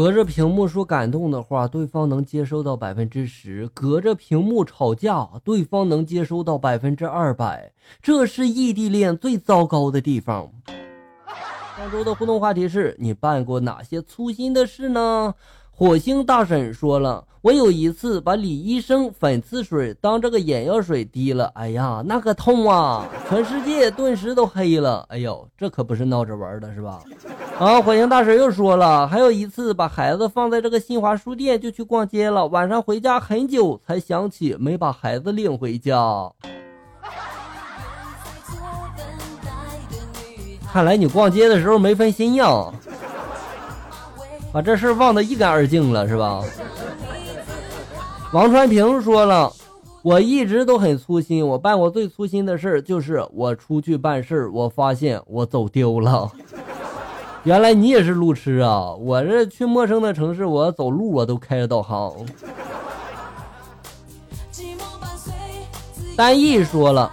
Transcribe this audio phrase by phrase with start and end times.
[0.00, 7.70] 隔着屏幕说感动的话，对方能接收到百分之十；隔着屏幕吵架，对方能接收到百分之二百。
[8.00, 10.50] 这是异地恋最糟糕的地方。
[11.76, 15.34] 上周的互动话题是你办过哪些粗心的事呢？
[15.80, 23.08] 火星大婶说了，我有一次把李医生粉刺水当这个眼药水滴了，哎呀，那个痛啊！
[23.30, 25.06] 全世界顿时都黑了。
[25.08, 27.00] 哎呦，这可不是闹着玩的，是吧？
[27.58, 36.30] 啊，火星大婶又说了，还有一次把孩子放在这个新华书店就去逛街了，晚上回家很久才想起没把孩子领回家。
[40.70, 42.70] 看来你逛街的时候没分心呀。
[44.52, 46.42] 把这事忘得一干二净了，是吧？
[48.32, 49.52] 王传平说了，
[50.02, 56.30] 我一直都很粗心，我办过最粗心的事儿就是我出去办事儿，我发现我走丢了。
[57.44, 58.92] 原来你也是路痴啊！
[58.92, 62.12] 我这去陌生的城市，我走路我都开着导航。
[66.16, 67.10] 单毅说了。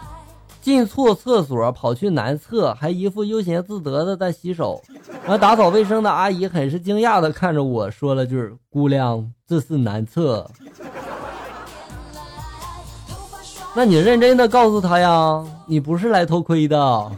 [0.67, 4.83] 进错厕所，跑去男厕，还一副悠闲自得的在洗手。
[5.23, 10.45] 然后打扫卫生的阿姨很是惊讶的看着我说了句：“姑娘，这是男厕。”
[13.73, 17.11] 那你认真的告诉他呀，你不是来偷窥的。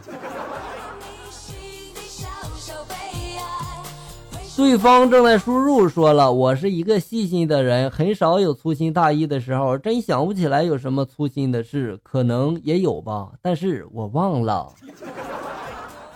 [4.60, 14.68] 对方正在输入，说了，我是一个细心的人，很少有粗心大意的时候，真想不起来有什么粗心的事，可能也有吧，但是我忘了。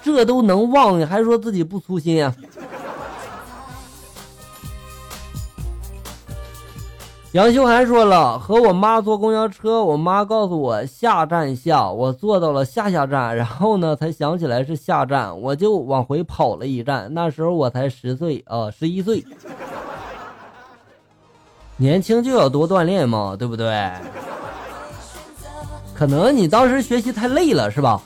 [0.02, 2.36] 这都能忘，还说自己不粗心啊？
[7.34, 17.12] 杨秀涵说了，和我妈坐公交车，我妈告诉我下站下，我坐到了下下站，然后呢才想起来是下站，我就往回跑了一站。
[17.12, 19.25] 那时候我才十岁啊，十一岁，
[21.75, 23.92] 年轻就要多锻炼嘛，对不对？
[25.95, 28.00] 可能你当时学习太累了，是吧？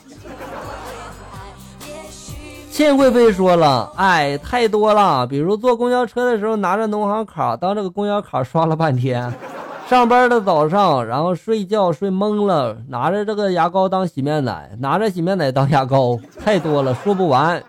[2.77, 5.25] 倩贵妃说了：“哎，太多了。
[5.25, 9.31] 比如坐公交车的时候，拿着农行卡当这个公交卡刷了半天；
[9.89, 17.63] 上班的早上，然后睡觉睡懵了，拿着这个牙膏当洗面奶，拿着洗面奶当牙膏，太多了，说不完。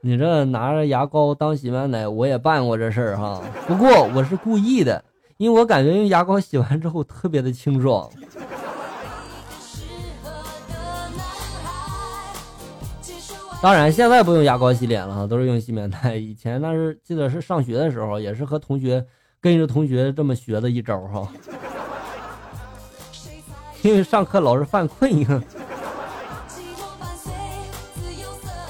[0.00, 3.42] 你这拿着牙膏当洗面奶，我也办过这事儿哈。
[3.66, 5.04] 不过我是故意的，
[5.36, 8.08] 因为我感觉用牙膏洗完之后特别的清爽。”
[13.66, 16.14] 当然，现在不用牙膏洗脸了，都是用洗面奶。
[16.14, 19.04] 以前那是记得是上学的时候，也是和同学
[19.40, 21.28] 跟着同学这么学的一招哈。
[23.82, 25.10] 因为上课老是犯困。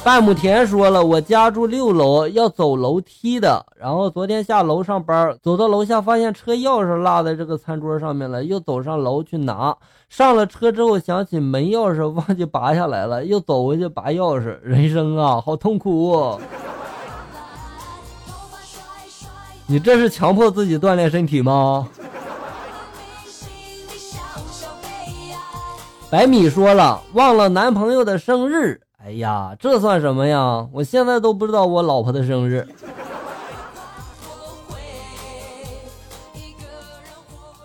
[0.07, 3.67] 半亩田说了，我家住六楼，要走楼梯的。
[3.77, 9.77] 然后昨天下楼上班，走到楼下发现车钥匙落在这个餐桌上面了，又走上楼去拿。
[10.09, 14.57] 上了车之后想起门钥匙忘记拔下来了，又走回去拔钥匙。
[14.63, 16.39] 人生啊，好痛苦！
[19.67, 21.89] 你这是强迫自己锻炼身体吗？
[26.09, 28.81] 白米说了，忘了男朋友的生日。
[28.99, 30.67] 哎呀，这算什么呀？
[30.73, 32.67] 我现在都不知道我老婆的生日。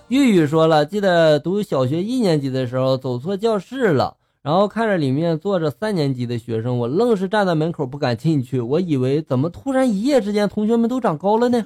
[0.09, 8.59] 玉玉说了，记得读小学一年级的时候走错教室了，然后看着里面坐着三年级的学生，我愣是站在门口不敢进去。
[8.59, 11.63] 我以为怎么突然一夜之间同学们都长高了呢？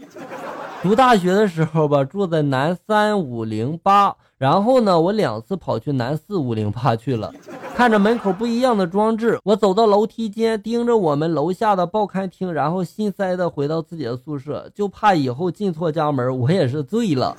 [0.86, 7.34] 读大学的时候吧，住在南三五零八，然后呢，我两次跑去南四五零八去了。
[7.76, 17.36] 看着门口不一样的装置，我走到楼梯间，盯着我们楼下的报刊厅，然后心塞的回到自己的宿舍，就怕以后进错家门，我也是醉了。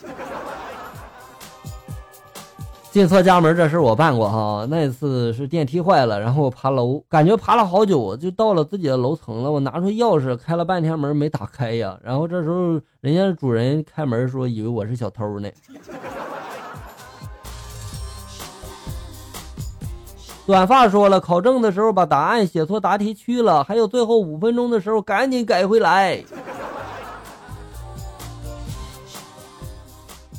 [2.96, 9.52] 进错家门这事我办过哈，那次是电梯坏了，然后我爬楼，感觉爬了好久，就到了自己的楼层了。
[9.52, 15.50] 我拿出钥匙开了半天门没打开呀，然后这时候人家主人开门说以为我是小偷呢。
[20.46, 26.24] 短发说了，考证的时候把答案写错答题区了，还有最后五分钟的时候赶紧改回来。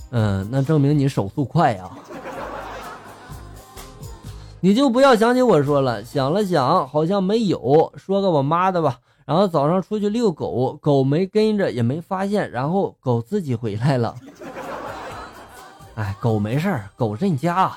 [0.09, 1.87] 嗯，那证明你手速快呀。
[4.67, 8.97] 你就不要想起我说了，想了想好像没有，说个我妈的吧。
[9.25, 14.13] 然后早上出去遛狗，狗没跟着，也没发现，然后狗自己回来了。
[15.95, 17.71] 哎，狗没事儿，狗认家。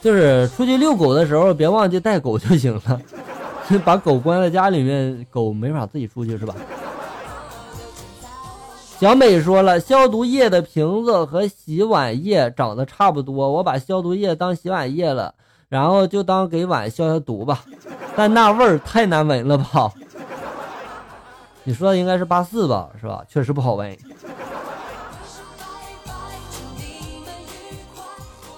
[0.00, 2.98] 就是出去遛狗的时候，别忘记带狗就行了。
[3.84, 6.54] 把狗关在家里面，狗没法自己出去，是吧？
[8.98, 15.34] 小美说了，消毒液的瓶子和洗碗液长得差不多，我把消毒液当洗碗液了，
[15.68, 17.62] 然后就当给碗消消毒吧。
[18.16, 19.92] 但那味儿太难闻了吧？
[21.62, 23.22] 你说的应该是八四吧，是吧？
[23.28, 23.94] 确实不好闻。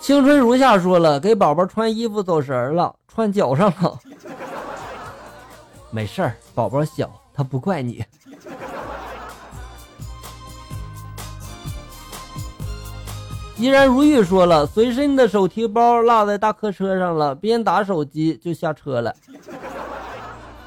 [0.01, 3.99] 青春如夏说了，给宝宝穿衣服走神儿了，穿脚上了。
[5.91, 8.05] 没事儿，宝宝小，他不怪你。
[13.59, 19.13] 依然如玉说了，随身的手提包落在大客车上了，边打手机就下车了。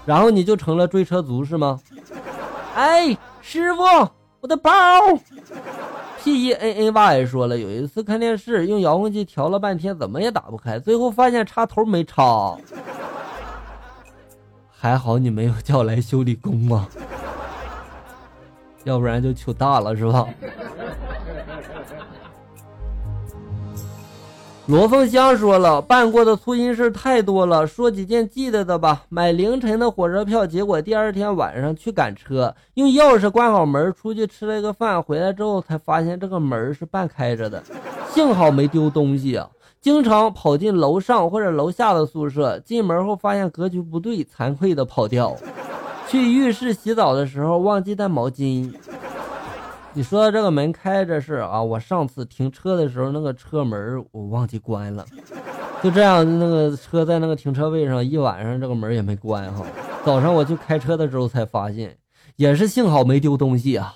[0.06, 1.80] 然后你就成了追车族是吗？
[2.76, 3.84] 哎，师傅，
[4.42, 4.72] 我的包。
[6.24, 12.56] P E N N Y 说了，有一次看电视，用遥控器调了半天，怎么也打不开，最后发现插头没插。
[14.70, 16.88] 还好你没有叫来修理工啊，
[18.84, 20.28] 要不然就糗大了是吧？
[24.68, 29.04] 罗凤香说了，办过的粗心事太多了，说几件记得的吧。
[29.10, 37.62] 买凌晨的火车票，结果第二天晚上去赶车，用钥匙关好门，出去吃了个饭，回来之后才发现这个门是半开着的，
[38.14, 39.50] 幸好没丢东西啊。
[39.82, 45.36] 经常跑进楼上或者楼下的宿舍，进门后发现格局不对，惭愧的跑掉。
[46.08, 48.72] 去浴室洗澡的时候忘记带毛巾。
[49.94, 55.06] 你说的这个门开着是啊，我上次停车的时候那个车门我忘记关了，
[55.84, 59.66] 就这样那个车在那个停车位上一晚上这个门也没关哈，
[60.06, 61.98] 早上我去开车的时候才发现，
[62.38, 63.94] 也是幸好没丢东西啊。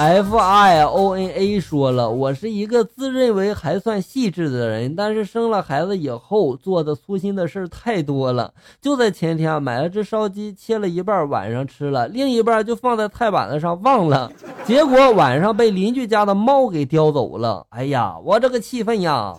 [0.00, 8.54] F I O N A 说了，我是一个自认为还算细致的人，但是生了孩子以后做的粗心的事太多了。
[8.80, 14.32] 就在前天买了只烧鸡，切了一半晚上吃了，另一半就放在菜板子上忘了，
[14.64, 17.66] 结果晚上被邻居家的猫给叼走了。
[17.68, 19.36] 哎呀，我这个气愤呀！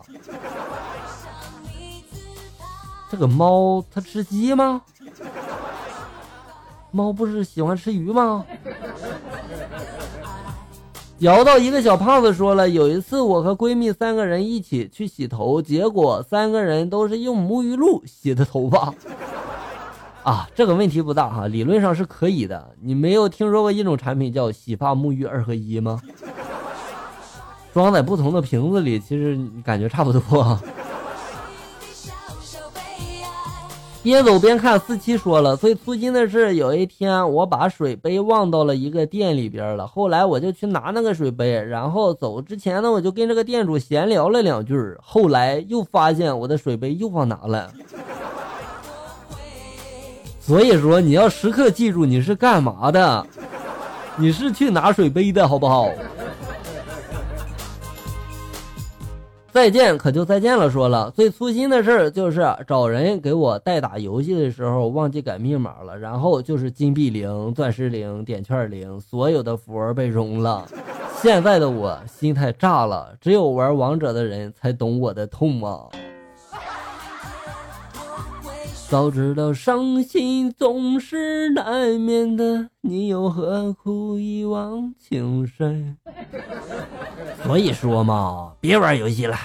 [3.09, 4.79] 这个猫它吃鸡吗？
[6.91, 8.45] 猫不是喜欢吃鱼吗？
[11.21, 18.91] 摇到一个小胖子说了，有一次我和闺蜜三个人一起去洗头，结果三个人都是用沐浴露洗的头发。
[20.25, 22.71] 啊，这个问题不大哈，理论上是可以的。
[22.81, 26.01] 你没有听说过一种产品叫洗发沐浴二合一吗？
[27.71, 30.59] 装在不同的瓶子里，其实感觉差不多。
[34.03, 39.85] 边走边看，四七说了，最粗心的是有一天我把水杯忘到了一个店里边了。
[39.85, 44.75] 后来我就去拿那个水杯，然后走之前呢，我就跟这个店主闲聊了两句。
[45.03, 47.71] 后来又发现我的水杯又忘拿了。
[50.41, 53.27] 所以说你要时刻记住你是干嘛的，
[54.17, 55.87] 你是去拿水杯的好不好？
[59.51, 60.69] 再见，可就再见了。
[60.71, 70.65] 说了最粗心的事儿就是找人给我代打游戏的时候忘记改密码了，然后就是金币零、钻石零、点券零，所有的福儿被融了。
[71.21, 75.85] 现在的我心态炸了，只有玩王者的人才懂我的痛啊！
[78.89, 85.97] 早知道伤心总是难免的，你又何苦一往情深？
[87.43, 89.37] 所以说嘛，别玩游戏了。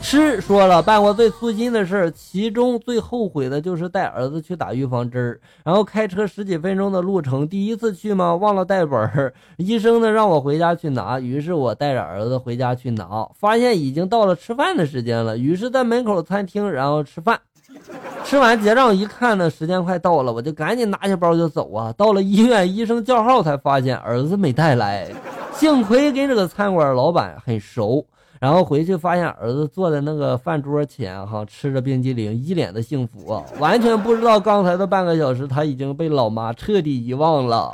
[0.00, 17.38] 吃说了，办过最粗心的事儿，其中最后悔的就是带儿子去打预防针儿，然后开车十几分钟的路程，第一次去嘛，忘了带本儿，医生呢让我回家去拿，于是我带着儿子回家去拿，发现已经到了吃饭的时间了，于是在门口餐厅然后吃饭，
[18.24, 25.08] 吃完结账一看呢，时间快到了，我就赶紧拿下包就走啊，到了医院，医生叫号才发现儿子没带来，
[25.54, 28.04] 幸亏跟这个餐馆老板很熟。
[28.40, 37.72] 然后回去发现儿子坐在那个饭桌前，哈，吃着冰激凌，一脸的幸福啊，完全不知道刚才的半个小时他已经被老妈彻底遗忘了。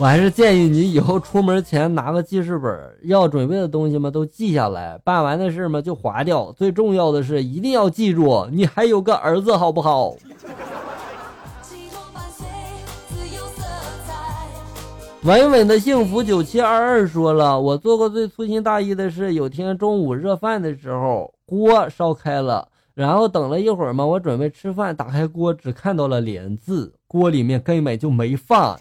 [0.00, 6.52] 我还是建议你以后出门前拿个记事本，要准备的东西嘛都记下来，办完的事嘛就划掉。
[6.52, 10.14] 最重要的是一定要记住，你还有个儿子，好不好？
[15.24, 19.34] 稳稳的幸福九七二二说了，我做过最粗心大意的事。
[19.34, 28.78] 有天中午热饭的时候，锅烧开了，然后等了一会儿嘛，我准备吃饭，打开锅只看到了连字，锅里面根本就没饭。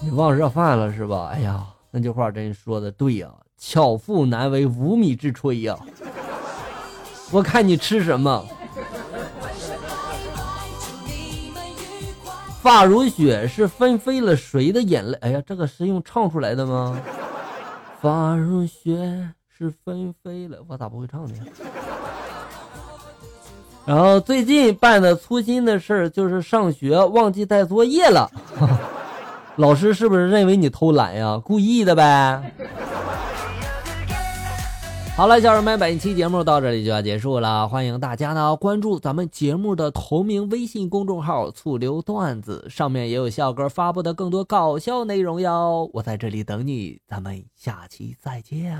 [0.00, 1.30] 你忘热饭了是吧？
[1.32, 5.76] 哎呀，那句话真说的对呀，巧妇难为无米之炊呀。
[7.30, 8.44] 我看你吃什么。
[12.60, 15.18] 发如雪是纷飞了谁的眼泪？
[15.20, 17.00] 哎呀，这个是用唱出来的吗？
[18.00, 21.34] 发如雪是纷飞了，我咋不会唱呢？
[23.84, 28.30] 然后最近办的粗心的事儿就是上学忘记带作业了，
[29.58, 31.40] 老师是不是认为你偷懒呀？
[31.44, 32.40] 故意的呗。
[35.16, 37.68] 好了，小人们，本期节目到这里就要结束了。
[37.68, 45.90] 欢迎大家呢关注咱们节目的同名微信公众号“醋溜段子”，上面也有笑哥发布的更多搞笑内容哟。
[45.92, 48.78] 我在这里等你，咱们下期再见。